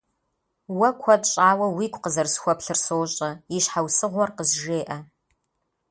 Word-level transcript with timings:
Уэ 0.77 0.89
куэд 0.99 1.23
щӏауэ 1.31 1.67
уигу 1.75 2.01
къызэрысхуэплъыр 2.03 2.79
сощӏэ, 2.85 3.29
и 3.55 3.59
щхьэусыгъуэр 3.63 4.29
къызжеӏэ. 4.37 4.97